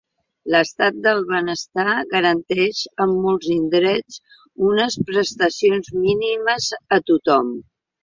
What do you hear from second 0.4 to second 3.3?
L'Estat del benestar garanteix en